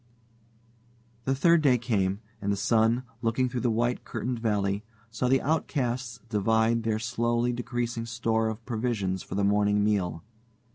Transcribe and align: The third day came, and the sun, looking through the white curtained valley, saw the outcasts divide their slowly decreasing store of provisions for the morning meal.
The 1.25 1.35
third 1.35 1.61
day 1.61 1.77
came, 1.77 2.21
and 2.41 2.51
the 2.51 2.55
sun, 2.57 3.03
looking 3.21 3.47
through 3.47 3.59
the 3.61 3.69
white 3.69 4.03
curtained 4.03 4.39
valley, 4.39 4.83
saw 5.11 5.27
the 5.27 5.43
outcasts 5.43 6.21
divide 6.27 6.81
their 6.81 6.97
slowly 6.97 7.53
decreasing 7.53 8.07
store 8.07 8.47
of 8.49 8.65
provisions 8.65 9.21
for 9.21 9.35
the 9.35 9.43
morning 9.43 9.83
meal. 9.83 10.23